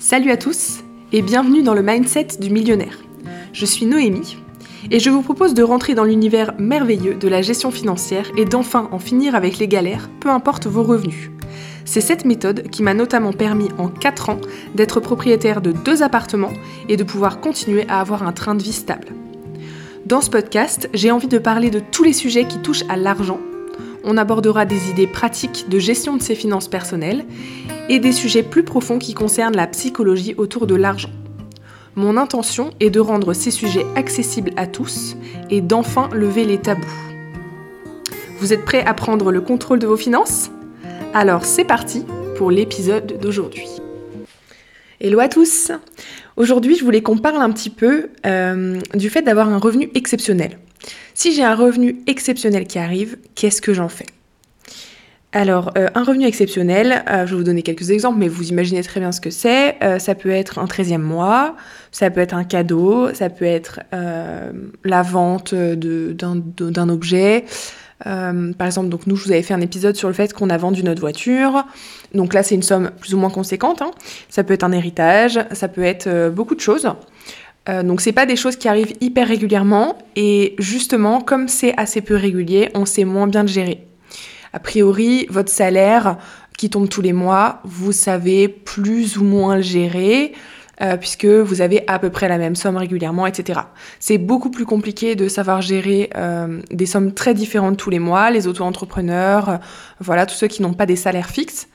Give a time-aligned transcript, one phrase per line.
[0.00, 3.00] Salut à tous et bienvenue dans le mindset du millionnaire.
[3.52, 4.36] Je suis Noémie
[4.92, 8.88] et je vous propose de rentrer dans l'univers merveilleux de la gestion financière et d'enfin
[8.92, 11.32] en finir avec les galères, peu importe vos revenus.
[11.84, 14.40] C'est cette méthode qui m'a notamment permis en 4 ans
[14.76, 16.52] d'être propriétaire de deux appartements
[16.88, 19.08] et de pouvoir continuer à avoir un train de vie stable.
[20.06, 23.40] Dans ce podcast, j'ai envie de parler de tous les sujets qui touchent à l'argent.
[24.04, 27.24] On abordera des idées pratiques de gestion de ses finances personnelles
[27.88, 31.10] et des sujets plus profonds qui concernent la psychologie autour de l'argent.
[31.94, 35.16] Mon intention est de rendre ces sujets accessibles à tous
[35.50, 36.86] et d'enfin lever les tabous.
[38.38, 40.50] Vous êtes prêts à prendre le contrôle de vos finances?
[41.12, 42.04] Alors c'est parti
[42.36, 43.66] pour l'épisode d'aujourd'hui.
[45.00, 45.72] Hello à tous
[46.38, 50.56] Aujourd'hui je voulais qu'on parle un petit peu euh, du fait d'avoir un revenu exceptionnel.
[51.12, 54.06] Si j'ai un revenu exceptionnel qui arrive, qu'est-ce que j'en fais?
[55.32, 58.84] Alors, euh, un revenu exceptionnel, euh, je vais vous donner quelques exemples, mais vous imaginez
[58.84, 59.78] très bien ce que c'est.
[59.98, 61.56] Ça peut être un 13e mois,
[61.90, 67.46] ça peut être un cadeau, ça peut être la vente d'un objet.
[68.04, 70.56] Par exemple, donc nous, je vous avais fait un épisode sur le fait qu'on a
[70.56, 71.64] vendu notre voiture.
[72.14, 73.82] Donc là, c'est une somme plus ou moins conséquente.
[73.82, 73.90] Hein.
[74.28, 76.88] Ça peut être un héritage, ça peut être beaucoup de choses.
[77.84, 82.16] donc c'est pas des choses qui arrivent hyper régulièrement et justement comme c'est assez peu
[82.16, 83.86] régulier, on sait moins bien le gérer.
[84.52, 86.16] A priori, votre salaire
[86.58, 90.32] qui tombe tous les mois, vous savez plus ou moins le gérer.
[90.80, 93.60] Euh, puisque vous avez à peu près la même somme régulièrement, etc.
[93.98, 98.30] C'est beaucoup plus compliqué de savoir gérer euh, des sommes très différentes tous les mois,
[98.30, 99.56] les auto-entrepreneurs, euh,
[99.98, 101.66] voilà, tous ceux qui n'ont pas des salaires fixes,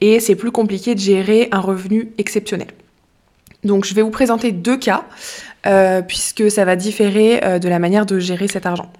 [0.00, 2.68] et c'est plus compliqué de gérer un revenu exceptionnel.
[3.64, 5.04] Donc je vais vous présenter deux cas,
[6.08, 8.92] puisque ça va différer de la manière de gérer cet argent.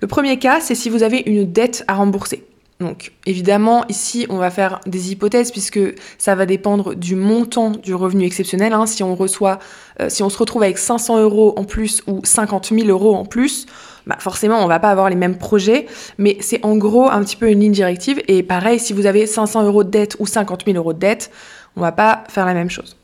[0.00, 2.44] Le premier cas, c'est si vous avez une dette à rembourser.
[2.78, 5.80] Donc évidemment, ici, on va faire des hypothèses puisque
[6.18, 8.74] ça va dépendre du montant du revenu exceptionnel.
[8.74, 8.84] Hein.
[8.84, 9.58] Si on reçoit,
[10.00, 13.24] euh, si on se retrouve avec 500 euros en plus ou 50 000 euros en
[13.24, 13.64] plus,
[14.06, 15.86] bah forcément, on va pas avoir les mêmes projets.
[16.18, 18.22] Mais c'est en gros un petit peu une ligne directive.
[18.28, 21.30] Et pareil, si vous avez 500 euros de dette ou 50 000 euros de dette,
[21.76, 22.96] on va pas faire la même chose.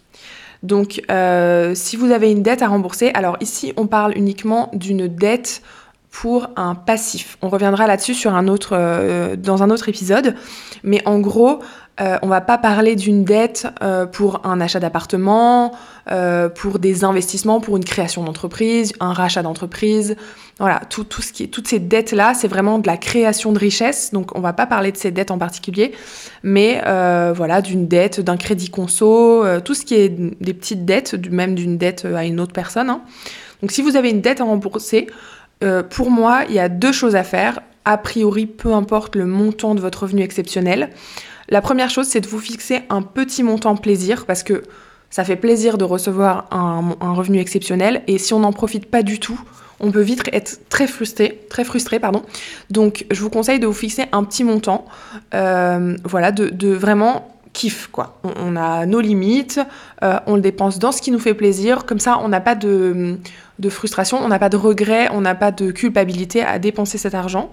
[0.62, 5.08] Donc, euh, si vous avez une dette à rembourser, alors ici, on parle uniquement d'une
[5.08, 5.62] dette
[6.12, 7.38] pour un passif.
[7.40, 10.36] On reviendra là-dessus sur un autre, euh, dans un autre épisode.
[10.84, 11.60] Mais en gros,
[12.00, 15.72] euh, on va pas parler d'une dette euh, pour un achat d'appartement,
[16.56, 20.16] pour des investissements, pour une création d'entreprise, un rachat d'entreprise.
[20.58, 23.58] Voilà, tout, tout ce qui est, toutes ces dettes-là, c'est vraiment de la création de
[23.58, 24.12] richesse.
[24.12, 25.92] Donc, on va pas parler de ces dettes en particulier,
[26.42, 26.82] mais
[27.36, 31.78] voilà, d'une dette, d'un crédit conso, tout ce qui est des petites dettes, même d'une
[31.78, 32.90] dette à une autre personne.
[32.90, 33.02] Hein.
[33.60, 35.06] Donc, si vous avez une dette à rembourser,
[35.62, 37.60] euh, pour moi, il y a deux choses à faire.
[37.84, 40.90] A priori, peu importe le montant de votre revenu exceptionnel.
[41.48, 44.62] La première chose, c'est de vous fixer un petit montant plaisir parce que
[45.10, 49.20] ça fait plaisir de recevoir un, revenu exceptionnel et si on n'en profite pas du
[49.20, 49.38] tout,
[49.78, 52.22] on peut vite être très frustré, très frustré, pardon.
[52.70, 54.86] Donc, je vous conseille de vous fixer un petit montant,
[55.34, 58.18] euh, voilà, de, vraiment kiff quoi.
[58.22, 59.60] On, a nos limites,
[60.02, 61.84] euh, on le dépense dans ce qui nous fait plaisir.
[61.84, 63.18] Comme ça, on n'a pas de
[63.58, 67.14] de frustration, on n'a pas de regret, on n'a pas de culpabilité à dépenser cet
[67.14, 67.48] argent.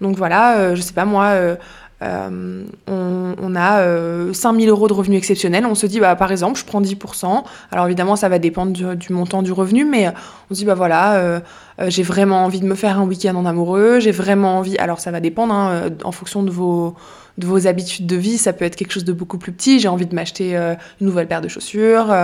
[0.00, 1.56] Donc voilà, euh, je sais pas moi,
[2.02, 6.58] euh, euh, on, a 5000 euros de revenus exceptionnels, on se dit bah par exemple
[6.58, 10.08] je prends 10%, alors évidemment ça va dépendre du, montant du revenu, mais
[10.50, 11.40] on se dit bah voilà,
[11.86, 15.10] j'ai vraiment envie de me faire un week-end en amoureux, j'ai vraiment envie, alors ça
[15.10, 16.94] va dépendre hein, en fonction de vos
[17.38, 19.88] de vos habitudes de vie, ça peut être quelque chose de beaucoup plus petit, j'ai
[19.88, 22.14] envie de m'acheter une nouvelle paire de chaussures,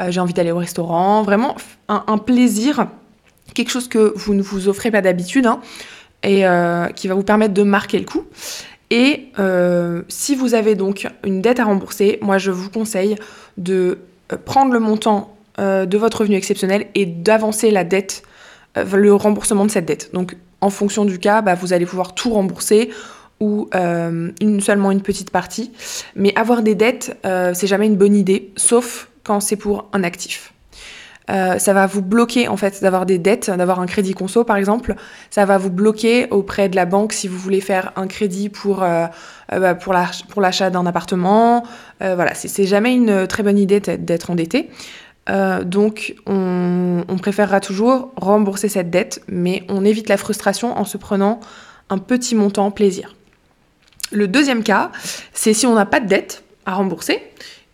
[0.00, 1.56] euh, j'ai envie d'aller au restaurant, vraiment
[1.88, 2.86] un, plaisir,
[3.54, 5.60] quelque chose que vous ne vous offrez pas d'habitude, hein,
[6.22, 8.24] et euh, qui va vous permettre de marquer le coup.
[8.94, 13.16] Et euh, si vous avez donc une dette à rembourser, moi je vous conseille
[13.56, 14.00] de
[14.44, 18.22] prendre le montant de votre revenu exceptionnel et d'avancer la dette,
[18.74, 20.10] le remboursement de cette dette.
[20.12, 22.90] Donc en fonction du cas, bah, vous allez pouvoir tout rembourser
[23.40, 23.68] ou
[24.60, 25.72] seulement une petite partie.
[26.16, 30.51] Mais avoir des dettes, c'est jamais une bonne idée, sauf quand c'est pour un actif.
[31.30, 34.56] Euh, ça va vous bloquer en fait d'avoir des dettes, d'avoir un crédit conso par
[34.56, 34.94] exemple.
[35.30, 38.82] Ça va vous bloquer auprès de la banque si vous voulez faire un crédit pour,
[38.82, 39.06] euh,
[39.52, 39.78] euh, bah,
[40.36, 41.64] l'achat d'un appartement.
[42.00, 44.70] voilà, c'est jamais une très bonne idée d'être endetté.
[45.64, 50.96] donc on, on, préférera toujours rembourser cette dette, mais on évite la frustration en se
[50.96, 51.38] prenant
[51.90, 53.14] un petit montant plaisir.
[54.10, 54.90] Le deuxième cas,
[55.32, 57.22] c'est si on n'a pas de dette à rembourser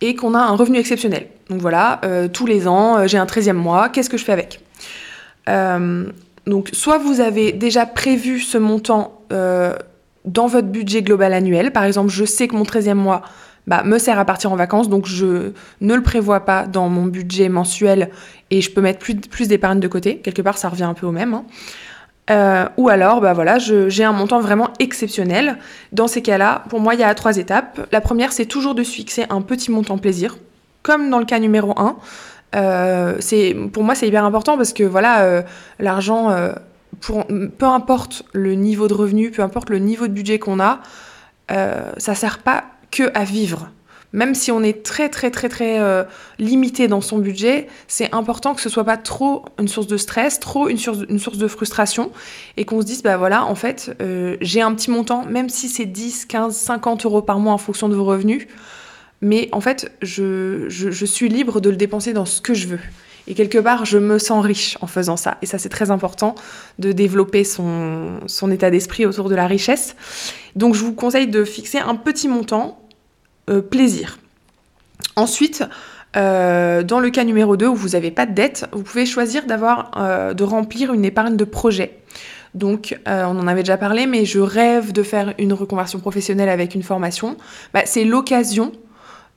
[0.00, 1.26] et qu'on a un revenu exceptionnel.
[1.50, 4.32] Donc voilà, euh, tous les ans, euh, j'ai un 13e mois, qu'est-ce que je fais
[4.32, 4.60] avec?
[5.48, 6.06] Euh,
[6.46, 9.14] Donc soit vous avez déjà prévu ce montant
[10.24, 13.22] dans votre budget global annuel, par exemple je sais que mon 13e mois,
[13.66, 15.52] bah, me sert à partir en vacances, donc je
[15.82, 18.10] ne le prévois pas dans mon budget mensuel
[18.50, 20.18] et je peux mettre plus, plus d'épargne de côté.
[20.18, 21.34] Quelque part, ça revient un peu au même.
[21.34, 21.44] Hein.
[22.30, 25.58] Euh, ou alors, bah voilà, j'ai un montant vraiment exceptionnel.
[25.92, 27.88] Dans ces cas-là, pour moi, il y a trois étapes.
[27.90, 30.36] La première, c'est toujours de se fixer un petit montant plaisir,
[30.82, 31.96] comme dans le cas numéro 1.
[32.56, 33.19] Euh,
[33.72, 35.42] pour moi, c'est hyper important parce que voilà, euh,
[35.78, 36.34] l'argent,
[37.00, 40.80] peu importe le niveau de revenu, peu importe le niveau de budget qu'on a,
[41.48, 43.70] ça sert pas que à vivre.
[44.12, 46.06] Même si on est très très très très
[46.38, 50.40] limité dans son budget, c'est important que ce soit pas trop une source de stress,
[50.40, 52.10] trop une source, une source de frustration,
[52.56, 53.94] et qu'on se dise, bah voilà, en fait,
[54.40, 57.90] j'ai un petit montant, même si c'est 10, 15, 50 euros par mois en fonction
[57.90, 58.46] de vos revenus,
[59.20, 60.69] mais en fait, je,
[61.04, 62.81] suis libre de le dépenser dans ce que je veux.
[63.26, 65.37] Et quelque part, je me sens riche en faisant ça.
[65.43, 66.34] Et ça, c'est très important
[66.78, 68.20] de développer son,
[68.50, 69.96] état d'esprit autour de la richesse.
[70.56, 72.88] Donc, je vous conseille de fixer un petit montant
[73.48, 74.18] euh, plaisir.
[75.16, 75.64] Ensuite,
[76.16, 79.46] euh, dans le cas numéro 2 où vous n'avez pas de dette, vous pouvez choisir
[79.46, 81.98] d'avoir, euh, de remplir une épargne de projet.
[82.54, 86.74] Donc, on en avait déjà parlé, mais je rêve de faire une reconversion professionnelle avec
[86.74, 87.36] une formation.
[87.74, 88.72] Bah, c'est l'occasion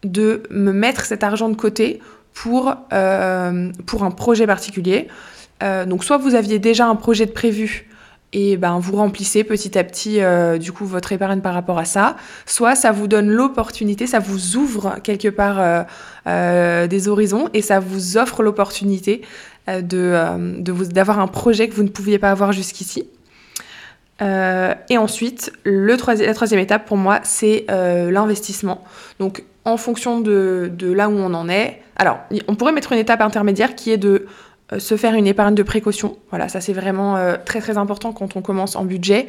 [0.03, 1.99] de me mettre cet argent de côté
[2.33, 2.73] pour,
[3.85, 5.09] pour un projet particulier.
[5.59, 7.90] Donc soit vous aviez déjà un projet de prévu
[8.33, 11.85] et ben vous remplissez petit à petit euh, du coup votre épargne par rapport à
[11.85, 15.85] ça, soit ça vous donne l'opportunité, ça vous ouvre quelque part
[16.25, 19.21] des horizons et ça vous offre l'opportunité
[19.67, 19.81] de,
[20.61, 23.07] de d'avoir un projet que vous ne pouviez pas avoir jusqu'ici.
[24.21, 28.83] et ensuite, la troisième étape pour moi, c'est l'investissement.
[29.19, 31.81] Donc en fonction de, là où on en est.
[31.95, 34.25] Alors, on pourrait mettre une étape intermédiaire qui est de euh,
[34.79, 36.17] se faire une épargne de précaution.
[36.29, 39.27] Voilà, ça c'est vraiment euh, très très important quand on commence en budget.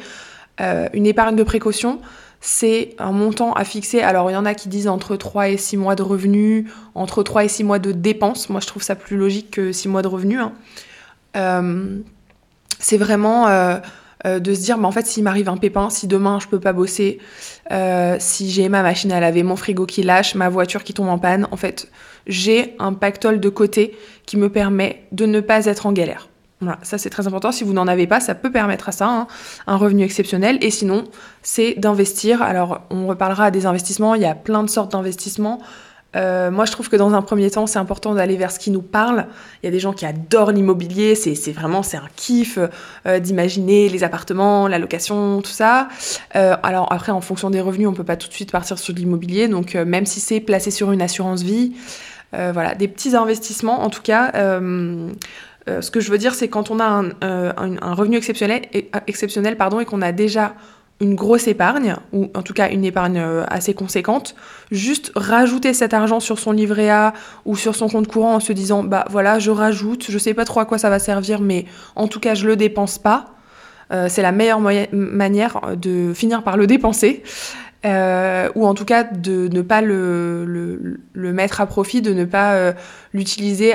[0.61, 1.99] Euh, une épargne de précaution,
[2.39, 4.01] c'est un montant à fixer.
[4.01, 7.23] Alors, il y en a qui disent entre 3 et 6 mois de revenus, entre
[7.23, 8.49] 3 et 6 mois de dépenses.
[8.49, 10.39] Moi, je trouve ça plus logique que 6 mois de revenus.
[11.35, 11.73] Hein.
[12.79, 13.79] c'est vraiment euh,
[14.25, 17.19] de se dire, en fait, s'il m'arrive un pépin, si demain je peux pas bosser,
[17.71, 21.09] euh, si j'ai ma machine à laver, mon frigo qui lâche, ma voiture qui tombe
[21.09, 21.89] en panne, en fait,
[22.27, 26.29] j'ai un pactole de côté qui me permet de ne pas être en galère.
[26.61, 27.51] Voilà, ça c'est très important.
[27.51, 29.27] Si vous n'en avez pas, ça peut permettre à ça hein,
[29.67, 30.57] un revenu exceptionnel.
[30.61, 31.03] Et sinon,
[31.41, 32.41] c'est d'investir.
[32.41, 34.15] Alors, on reparlera des investissements.
[34.15, 35.59] Il y a plein de sortes d'investissements.
[36.15, 38.71] Euh, moi, je trouve que dans un premier temps, c'est important d'aller vers ce qui
[38.71, 39.25] nous parle.
[39.61, 42.59] Il y a des gens qui adorent l'immobilier, c'est vraiment c'est un kiff
[43.07, 45.87] euh, d'imaginer les appartements, la location, tout ça.
[46.35, 48.93] Euh, alors après, en fonction des revenus, on peut pas tout de suite partir sur
[48.93, 49.47] l'immobilier.
[49.47, 51.73] Donc même si c'est placé sur une assurance vie,
[52.31, 53.83] voilà, des petits investissements.
[53.83, 58.17] En tout cas, ce que je veux dire, c'est quand on a un, un revenu
[58.17, 58.63] exceptionnel,
[59.07, 60.53] exceptionnel pardon, et qu'on a déjà
[61.01, 64.35] une grosse épargne, ou en tout cas une épargne euh, assez conséquente,
[64.71, 67.13] juste rajouter cet argent sur son livret A
[67.45, 70.45] ou sur son compte courant en se disant bah voilà, je rajoute, je sais pas
[70.45, 73.31] trop à quoi ça va servir, mais en tout cas je le dépense pas.
[73.91, 74.61] Euh, c'est la meilleure
[74.91, 77.23] manière de finir par le dépenser.
[77.85, 82.23] Euh, ou en tout cas de ne pas le, le, mettre à profit, de ne
[82.23, 82.73] pas
[83.13, 83.73] l'utiliser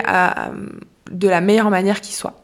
[1.10, 2.42] de la meilleure manière qui soit.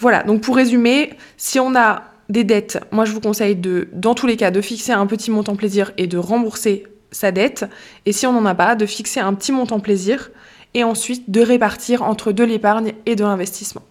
[0.00, 4.14] Voilà, donc pour résumer, si on a des dettes, moi je vous conseille de, dans
[4.14, 7.66] tous les cas, de fixer un petit montant plaisir et de rembourser sa dette.
[8.06, 10.30] Et si on n'en a pas, de fixer un petit montant plaisir
[10.74, 13.82] et ensuite de répartir entre de l'épargne et de l'investissement.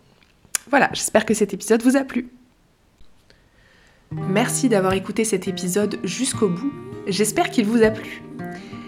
[0.69, 2.29] Voilà, j'espère que cet épisode vous a plu.
[4.11, 6.71] Merci d'avoir écouté cet épisode jusqu'au bout.
[7.07, 8.23] J'espère qu'il vous a plu.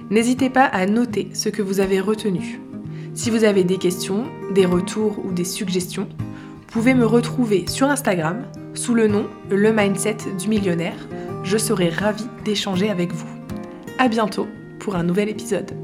[0.10, 2.62] N'hésitez pas à noter ce que vous avez retenu.
[3.14, 7.88] Si vous avez des questions, des retours ou des suggestions, vous pouvez me retrouver sur
[7.90, 11.08] Instagram sous le nom Le Mindset du Millionnaire.
[11.44, 13.28] Je serai ravie d'échanger avec vous.
[13.98, 14.48] À bientôt
[14.80, 15.81] pour un nouvel épisode.